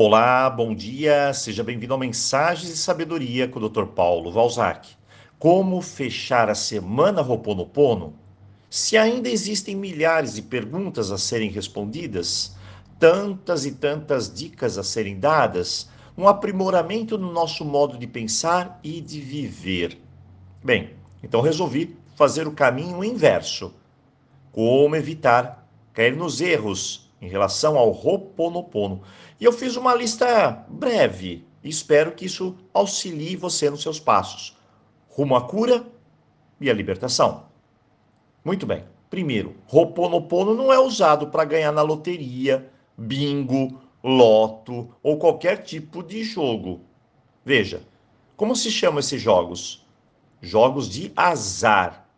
Olá, 0.00 0.48
bom 0.48 0.76
dia, 0.76 1.34
seja 1.34 1.64
bem-vindo 1.64 1.92
ao 1.92 1.98
Mensagens 1.98 2.70
de 2.70 2.76
Sabedoria 2.76 3.48
com 3.48 3.58
o 3.58 3.68
Dr. 3.68 3.84
Paulo 3.86 4.30
Valzac. 4.30 4.90
Como 5.40 5.82
fechar 5.82 6.48
a 6.48 6.54
semana 6.54 7.20
Roponopono? 7.20 8.14
Se 8.70 8.96
ainda 8.96 9.28
existem 9.28 9.74
milhares 9.74 10.34
de 10.34 10.42
perguntas 10.42 11.10
a 11.10 11.18
serem 11.18 11.50
respondidas, 11.50 12.54
tantas 12.96 13.66
e 13.66 13.72
tantas 13.72 14.32
dicas 14.32 14.78
a 14.78 14.84
serem 14.84 15.18
dadas, 15.18 15.90
um 16.16 16.28
aprimoramento 16.28 17.18
no 17.18 17.32
nosso 17.32 17.64
modo 17.64 17.98
de 17.98 18.06
pensar 18.06 18.78
e 18.84 19.00
de 19.00 19.20
viver. 19.20 19.98
Bem, 20.62 20.90
então 21.24 21.40
resolvi 21.40 21.96
fazer 22.14 22.46
o 22.46 22.52
caminho 22.52 23.02
inverso. 23.02 23.74
Como 24.52 24.94
evitar 24.94 25.68
cair 25.92 26.14
nos 26.14 26.40
erros 26.40 27.07
em 27.20 27.28
relação 27.28 27.76
ao 27.76 27.90
Roponopono. 27.90 29.02
E 29.40 29.44
eu 29.44 29.52
fiz 29.52 29.76
uma 29.76 29.94
lista 29.94 30.64
breve 30.68 31.44
e 31.62 31.68
espero 31.68 32.12
que 32.12 32.26
isso 32.26 32.56
auxilie 32.72 33.36
você 33.36 33.68
nos 33.70 33.82
seus 33.82 33.98
passos 33.98 34.58
rumo 35.18 35.34
à 35.34 35.40
cura 35.40 35.84
e 36.60 36.70
à 36.70 36.72
libertação. 36.72 37.46
Muito 38.44 38.64
bem. 38.64 38.84
Primeiro, 39.10 39.56
Roponopono 39.66 40.54
não 40.54 40.72
é 40.72 40.78
usado 40.78 41.26
para 41.26 41.44
ganhar 41.44 41.72
na 41.72 41.82
loteria, 41.82 42.70
bingo, 42.96 43.80
loto 44.00 44.94
ou 45.02 45.18
qualquer 45.18 45.64
tipo 45.64 46.04
de 46.04 46.22
jogo. 46.22 46.82
Veja, 47.44 47.82
como 48.36 48.54
se 48.54 48.70
chamam 48.70 49.00
esses 49.00 49.20
jogos? 49.20 49.84
Jogos 50.40 50.88
de 50.88 51.12
azar. 51.16 52.08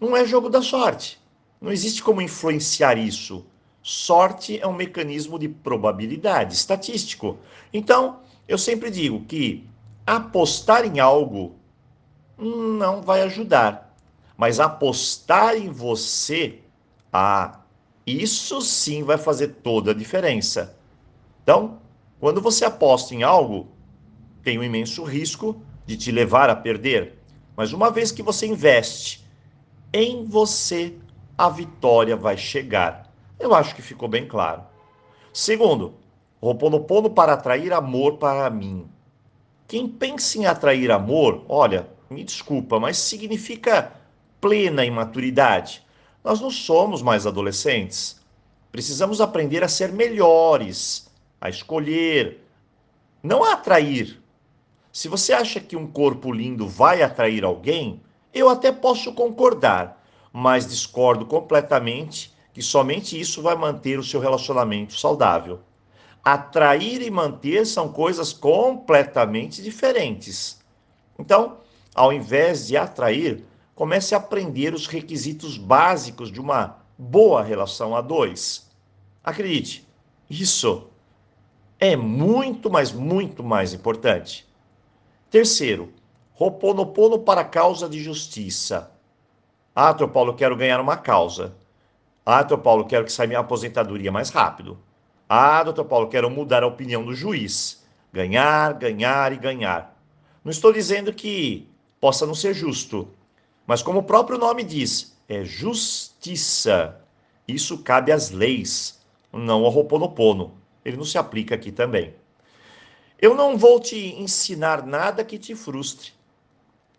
Não 0.00 0.16
é 0.16 0.24
jogo 0.24 0.48
da 0.48 0.60
sorte. 0.60 1.20
Não 1.60 1.70
existe 1.70 2.02
como 2.02 2.20
influenciar 2.20 2.98
isso. 2.98 3.46
Sorte 3.90 4.60
é 4.60 4.66
um 4.66 4.74
mecanismo 4.74 5.38
de 5.38 5.48
probabilidade 5.48 6.52
estatístico. 6.52 7.38
Então, 7.72 8.20
eu 8.46 8.58
sempre 8.58 8.90
digo 8.90 9.24
que 9.24 9.66
apostar 10.06 10.84
em 10.84 11.00
algo 11.00 11.56
não 12.36 13.00
vai 13.00 13.22
ajudar, 13.22 13.96
mas 14.36 14.60
apostar 14.60 15.56
em 15.56 15.70
você, 15.70 16.58
ah, 17.10 17.60
isso 18.06 18.60
sim 18.60 19.02
vai 19.04 19.16
fazer 19.16 19.48
toda 19.62 19.92
a 19.92 19.94
diferença. 19.94 20.76
Então, 21.42 21.78
quando 22.20 22.42
você 22.42 22.66
aposta 22.66 23.14
em 23.14 23.22
algo, 23.22 23.68
tem 24.42 24.58
um 24.58 24.62
imenso 24.62 25.02
risco 25.02 25.62
de 25.86 25.96
te 25.96 26.12
levar 26.12 26.50
a 26.50 26.54
perder. 26.54 27.22
Mas 27.56 27.72
uma 27.72 27.90
vez 27.90 28.12
que 28.12 28.22
você 28.22 28.46
investe 28.46 29.26
em 29.94 30.26
você, 30.26 30.94
a 31.38 31.48
vitória 31.48 32.14
vai 32.14 32.36
chegar. 32.36 33.07
Eu 33.38 33.54
acho 33.54 33.74
que 33.74 33.82
ficou 33.82 34.08
bem 34.08 34.26
claro. 34.26 34.62
Segundo, 35.32 35.94
Roponopono 36.40 37.10
para 37.10 37.32
atrair 37.32 37.72
amor 37.72 38.16
para 38.16 38.48
mim. 38.48 38.88
Quem 39.66 39.88
pensa 39.88 40.38
em 40.38 40.46
atrair 40.46 40.90
amor, 40.90 41.44
olha, 41.48 41.88
me 42.08 42.22
desculpa, 42.22 42.78
mas 42.78 42.96
significa 42.96 43.92
plena 44.40 44.84
imaturidade. 44.84 45.84
Nós 46.22 46.40
não 46.40 46.50
somos 46.50 47.02
mais 47.02 47.26
adolescentes. 47.26 48.20
Precisamos 48.70 49.20
aprender 49.20 49.64
a 49.64 49.68
ser 49.68 49.92
melhores, 49.92 51.10
a 51.40 51.48
escolher, 51.48 52.44
não 53.22 53.42
a 53.42 53.54
atrair. 53.54 54.22
Se 54.92 55.08
você 55.08 55.32
acha 55.32 55.60
que 55.60 55.76
um 55.76 55.86
corpo 55.86 56.32
lindo 56.32 56.68
vai 56.68 57.02
atrair 57.02 57.44
alguém, 57.44 58.00
eu 58.32 58.48
até 58.48 58.70
posso 58.70 59.12
concordar, 59.12 60.04
mas 60.32 60.66
discordo 60.66 61.26
completamente 61.26 62.32
que 62.58 62.64
somente 62.64 63.18
isso 63.18 63.40
vai 63.40 63.54
manter 63.54 64.00
o 64.00 64.02
seu 64.02 64.18
relacionamento 64.18 64.98
saudável. 64.98 65.60
Atrair 66.24 67.00
e 67.02 67.08
manter 67.08 67.64
são 67.64 67.92
coisas 67.92 68.32
completamente 68.32 69.62
diferentes. 69.62 70.58
Então, 71.16 71.58
ao 71.94 72.12
invés 72.12 72.66
de 72.66 72.76
atrair, 72.76 73.44
comece 73.76 74.12
a 74.12 74.18
aprender 74.18 74.74
os 74.74 74.88
requisitos 74.88 75.56
básicos 75.56 76.32
de 76.32 76.40
uma 76.40 76.78
boa 76.98 77.44
relação 77.44 77.94
a 77.94 78.00
dois. 78.00 78.68
Acredite, 79.22 79.86
isso 80.28 80.88
é 81.78 81.94
muito, 81.94 82.68
mas 82.68 82.90
muito 82.90 83.44
mais 83.44 83.72
importante. 83.72 84.44
Terceiro, 85.30 85.92
Roponopono 86.32 87.20
para 87.20 87.44
causa 87.44 87.88
de 87.88 88.02
justiça. 88.02 88.90
Ah, 89.72 89.94
Tro 89.94 90.08
Paulo, 90.08 90.34
quero 90.34 90.56
ganhar 90.56 90.80
uma 90.80 90.96
causa. 90.96 91.54
Ah, 92.30 92.42
doutor 92.42 92.62
Paulo, 92.62 92.84
quero 92.84 93.06
que 93.06 93.12
saia 93.12 93.26
minha 93.26 93.40
aposentadoria 93.40 94.12
mais 94.12 94.28
rápido. 94.28 94.78
Ah, 95.26 95.62
doutor 95.64 95.86
Paulo, 95.86 96.10
quero 96.10 96.28
mudar 96.28 96.62
a 96.62 96.66
opinião 96.66 97.02
do 97.02 97.14
juiz. 97.14 97.82
Ganhar, 98.12 98.74
ganhar 98.74 99.32
e 99.32 99.38
ganhar. 99.38 99.98
Não 100.44 100.50
estou 100.50 100.70
dizendo 100.70 101.10
que 101.10 101.66
possa 101.98 102.26
não 102.26 102.34
ser 102.34 102.52
justo, 102.52 103.08
mas 103.66 103.82
como 103.82 104.00
o 104.00 104.02
próprio 104.02 104.36
nome 104.36 104.62
diz, 104.62 105.18
é 105.26 105.42
justiça. 105.42 107.00
Isso 107.48 107.78
cabe 107.78 108.12
às 108.12 108.28
leis, 108.28 109.02
não 109.32 109.64
ao 109.64 109.70
Roponopono. 109.70 110.52
Ele 110.84 110.98
não 110.98 111.06
se 111.06 111.16
aplica 111.16 111.54
aqui 111.54 111.72
também. 111.72 112.14
Eu 113.18 113.34
não 113.34 113.56
vou 113.56 113.80
te 113.80 113.96
ensinar 114.20 114.84
nada 114.84 115.24
que 115.24 115.38
te 115.38 115.54
frustre, 115.54 116.12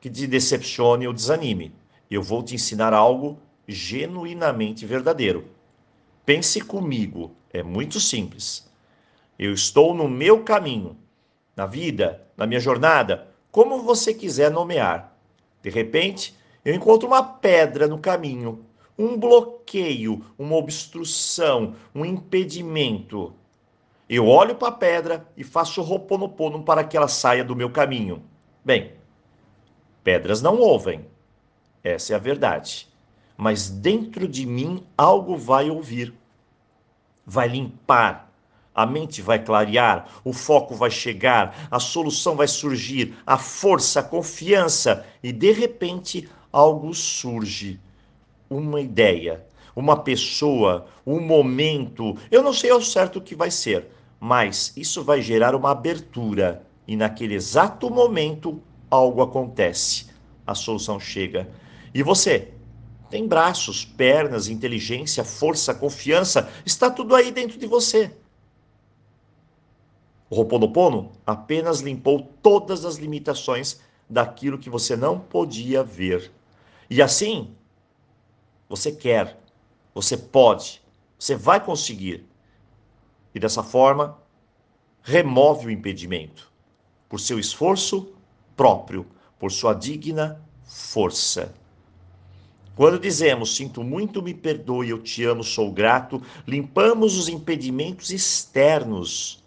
que 0.00 0.10
te 0.10 0.26
decepcione 0.26 1.06
ou 1.06 1.12
desanime. 1.12 1.72
Eu 2.10 2.24
vou 2.24 2.42
te 2.42 2.56
ensinar 2.56 2.92
algo 2.92 3.38
genuinamente 3.72 4.86
verdadeiro. 4.86 5.48
Pense 6.24 6.60
comigo, 6.60 7.34
é 7.52 7.62
muito 7.62 7.98
simples. 7.98 8.70
Eu 9.38 9.52
estou 9.52 9.92
no 9.92 10.08
meu 10.08 10.44
caminho, 10.44 10.96
na 11.56 11.66
vida, 11.66 12.24
na 12.36 12.46
minha 12.46 12.60
jornada, 12.60 13.28
como 13.50 13.82
você 13.82 14.14
quiser 14.14 14.50
nomear. 14.50 15.16
De 15.60 15.68
repente, 15.68 16.36
eu 16.64 16.74
encontro 16.74 17.08
uma 17.08 17.22
pedra 17.22 17.88
no 17.88 17.98
caminho, 17.98 18.64
um 18.96 19.18
bloqueio, 19.18 20.24
uma 20.38 20.56
obstrução, 20.56 21.74
um 21.92 22.04
impedimento. 22.04 23.34
Eu 24.08 24.28
olho 24.28 24.54
para 24.54 24.68
a 24.68 24.72
pedra 24.72 25.26
e 25.36 25.42
faço 25.42 25.82
roponopono 25.82 26.62
para 26.62 26.84
que 26.84 26.96
ela 26.96 27.08
saia 27.08 27.42
do 27.42 27.56
meu 27.56 27.70
caminho. 27.70 28.22
Bem, 28.64 28.92
pedras 30.04 30.40
não 30.40 30.58
ouvem. 30.58 31.06
Essa 31.82 32.12
é 32.12 32.16
a 32.16 32.20
verdade 32.20 32.91
mas 33.42 33.68
dentro 33.68 34.28
de 34.28 34.46
mim 34.46 34.84
algo 34.96 35.36
vai 35.36 35.68
ouvir, 35.68 36.14
vai 37.26 37.48
limpar, 37.48 38.32
a 38.72 38.86
mente 38.86 39.20
vai 39.20 39.36
clarear, 39.42 40.08
o 40.22 40.32
foco 40.32 40.76
vai 40.76 40.92
chegar, 40.92 41.66
a 41.68 41.80
solução 41.80 42.36
vai 42.36 42.46
surgir, 42.46 43.16
a 43.26 43.36
força, 43.36 43.98
a 43.98 44.02
confiança. 44.04 45.04
E 45.20 45.32
de 45.32 45.50
repente 45.50 46.28
algo 46.52 46.94
surge, 46.94 47.80
uma 48.48 48.80
ideia, 48.80 49.44
uma 49.74 49.96
pessoa, 49.96 50.86
um 51.04 51.18
momento, 51.18 52.16
eu 52.30 52.44
não 52.44 52.52
sei 52.52 52.70
ao 52.70 52.80
certo 52.80 53.18
o 53.18 53.20
que 53.20 53.34
vai 53.34 53.50
ser, 53.50 53.88
mas 54.20 54.72
isso 54.76 55.02
vai 55.02 55.20
gerar 55.20 55.56
uma 55.56 55.72
abertura. 55.72 56.64
E 56.86 56.94
naquele 56.94 57.34
exato 57.34 57.90
momento 57.90 58.62
algo 58.88 59.20
acontece, 59.20 60.06
a 60.46 60.54
solução 60.54 61.00
chega. 61.00 61.48
E 61.92 62.04
você, 62.04 62.52
tem 63.12 63.28
braços, 63.28 63.84
pernas, 63.84 64.48
inteligência, 64.48 65.22
força, 65.22 65.74
confiança, 65.74 66.50
está 66.64 66.90
tudo 66.90 67.14
aí 67.14 67.30
dentro 67.30 67.58
de 67.58 67.66
você. 67.66 68.10
O 70.30 70.34
Roponopono 70.34 71.12
apenas 71.26 71.80
limpou 71.80 72.32
todas 72.42 72.86
as 72.86 72.96
limitações 72.96 73.82
daquilo 74.08 74.58
que 74.58 74.70
você 74.70 74.96
não 74.96 75.20
podia 75.20 75.84
ver. 75.84 76.32
E 76.88 77.02
assim, 77.02 77.54
você 78.66 78.90
quer, 78.90 79.38
você 79.94 80.16
pode, 80.16 80.80
você 81.18 81.36
vai 81.36 81.62
conseguir. 81.62 82.26
E 83.34 83.38
dessa 83.38 83.62
forma, 83.62 84.18
remove 85.02 85.66
o 85.66 85.70
impedimento 85.70 86.50
por 87.10 87.20
seu 87.20 87.38
esforço 87.38 88.14
próprio, 88.56 89.06
por 89.38 89.52
sua 89.52 89.74
digna 89.74 90.42
força. 90.64 91.54
Quando 92.74 92.98
dizemos 92.98 93.54
sinto 93.54 93.84
muito, 93.84 94.22
me 94.22 94.32
perdoe, 94.32 94.90
eu 94.90 94.98
te 94.98 95.24
amo, 95.24 95.44
sou 95.44 95.70
grato, 95.70 96.22
limpamos 96.46 97.18
os 97.18 97.28
impedimentos 97.28 98.10
externos, 98.10 99.44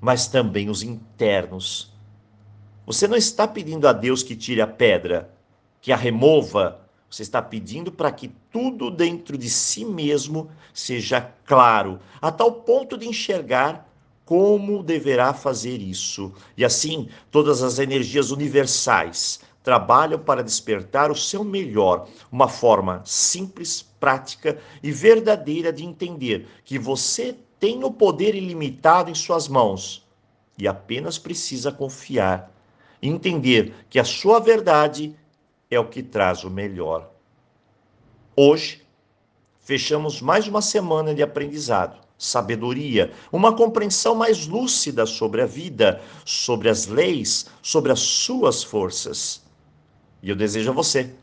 mas 0.00 0.28
também 0.28 0.70
os 0.70 0.82
internos. 0.82 1.92
Você 2.86 3.08
não 3.08 3.16
está 3.16 3.48
pedindo 3.48 3.88
a 3.88 3.92
Deus 3.92 4.22
que 4.22 4.36
tire 4.36 4.60
a 4.60 4.66
pedra, 4.66 5.30
que 5.80 5.90
a 5.90 5.96
remova. 5.96 6.80
Você 7.10 7.22
está 7.22 7.40
pedindo 7.40 7.90
para 7.90 8.12
que 8.12 8.28
tudo 8.50 8.90
dentro 8.90 9.38
de 9.38 9.48
si 9.48 9.84
mesmo 9.84 10.50
seja 10.72 11.32
claro, 11.44 11.98
a 12.20 12.30
tal 12.30 12.52
ponto 12.52 12.96
de 12.96 13.08
enxergar 13.08 13.88
como 14.24 14.82
deverá 14.82 15.32
fazer 15.34 15.80
isso. 15.80 16.32
E 16.56 16.64
assim, 16.64 17.08
todas 17.30 17.62
as 17.62 17.78
energias 17.78 18.30
universais, 18.30 19.40
trabalham 19.64 20.20
para 20.20 20.44
despertar 20.44 21.10
o 21.10 21.16
seu 21.16 21.42
melhor, 21.42 22.06
uma 22.30 22.46
forma 22.46 23.02
simples, 23.04 23.82
prática 23.98 24.58
e 24.82 24.92
verdadeira 24.92 25.72
de 25.72 25.84
entender 25.84 26.46
que 26.64 26.78
você 26.78 27.34
tem 27.58 27.82
o 27.82 27.90
poder 27.90 28.36
ilimitado 28.36 29.10
em 29.10 29.14
suas 29.14 29.48
mãos 29.48 30.06
e 30.56 30.68
apenas 30.68 31.18
precisa 31.18 31.72
confiar 31.72 32.54
entender 33.08 33.74
que 33.90 33.98
a 33.98 34.04
sua 34.04 34.40
verdade 34.40 35.14
é 35.70 35.78
o 35.78 35.88
que 35.88 36.02
traz 36.02 36.44
o 36.44 36.50
melhor. 36.50 37.10
Hoje, 38.36 38.82
fechamos 39.60 40.20
mais 40.20 40.48
uma 40.48 40.62
semana 40.62 41.14
de 41.14 41.22
aprendizado, 41.22 41.98
sabedoria, 42.18 43.12
uma 43.30 43.54
compreensão 43.54 44.14
mais 44.14 44.46
lúcida 44.46 45.06
sobre 45.06 45.42
a 45.42 45.46
vida, 45.46 46.00
sobre 46.24 46.68
as 46.68 46.86
leis, 46.86 47.46
sobre 47.62 47.92
as 47.92 48.00
suas 48.00 48.62
forças. 48.62 49.43
E 50.24 50.30
eu 50.30 50.34
desejo 50.34 50.70
a 50.70 50.74
você 50.74 51.14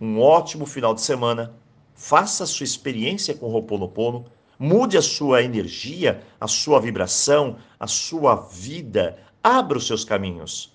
um 0.00 0.22
ótimo 0.22 0.64
final 0.64 0.94
de 0.94 1.02
semana. 1.02 1.52
Faça 1.94 2.44
a 2.44 2.46
sua 2.46 2.64
experiência 2.64 3.34
com 3.34 3.44
o 3.44 3.52
Ho'oponopono, 3.52 4.24
mude 4.58 4.96
a 4.96 5.02
sua 5.02 5.42
energia, 5.42 6.22
a 6.40 6.48
sua 6.48 6.80
vibração, 6.80 7.58
a 7.78 7.86
sua 7.86 8.36
vida, 8.36 9.18
abra 9.44 9.76
os 9.76 9.86
seus 9.86 10.02
caminhos. 10.02 10.72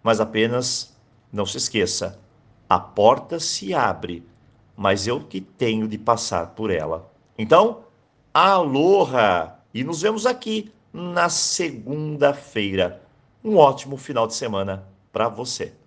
Mas 0.00 0.20
apenas 0.20 0.96
não 1.32 1.44
se 1.44 1.56
esqueça, 1.56 2.20
a 2.68 2.78
porta 2.78 3.40
se 3.40 3.74
abre, 3.74 4.24
mas 4.76 5.08
eu 5.08 5.24
que 5.24 5.40
tenho 5.40 5.88
de 5.88 5.98
passar 5.98 6.50
por 6.54 6.70
ela. 6.70 7.10
Então, 7.36 7.80
aloha! 8.32 9.56
E 9.74 9.82
nos 9.82 10.02
vemos 10.02 10.24
aqui 10.24 10.72
na 10.92 11.28
segunda-feira. 11.28 13.02
Um 13.42 13.56
ótimo 13.56 13.96
final 13.96 14.28
de 14.28 14.34
semana 14.34 14.86
para 15.12 15.28
você. 15.28 15.81